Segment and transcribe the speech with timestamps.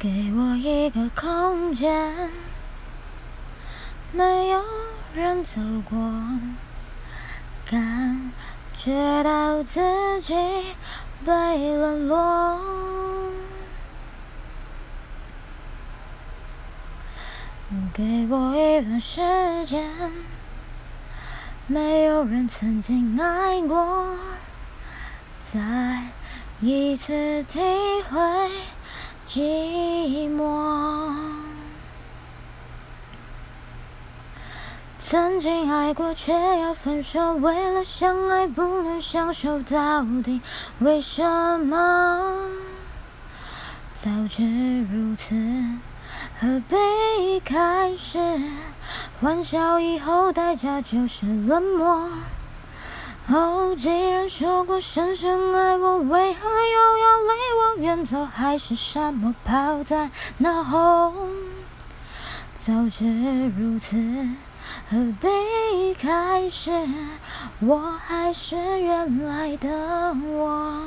[0.00, 2.30] 给我一个空间，
[4.12, 4.62] 没有
[5.12, 5.98] 人走过，
[7.68, 8.30] 感
[8.72, 9.80] 觉到自
[10.22, 10.36] 己
[11.26, 11.32] 被
[11.76, 12.60] 冷落。
[17.92, 19.20] 给我一段时
[19.66, 20.12] 间，
[21.66, 24.16] 没有人曾经爱过，
[25.52, 26.04] 再
[26.60, 27.58] 一次体
[28.08, 28.50] 会。
[29.28, 31.12] 寂寞，
[35.00, 40.40] 曾经爱过却要分手，为了相爱不能相守，到底
[40.78, 41.22] 为什
[41.60, 42.40] 么？
[44.02, 44.44] 早知
[44.84, 45.34] 如此，
[46.40, 48.18] 何必开始？
[49.20, 52.08] 欢笑以后代价就是冷漠。
[53.30, 56.48] 哦，既然说过深深爱我，为何
[57.88, 58.26] 远走？
[58.26, 61.14] 海誓山盟抛在脑后。
[62.58, 63.96] 早知如此，
[64.90, 66.70] 何必开始？
[67.60, 70.77] 我还是原来的我。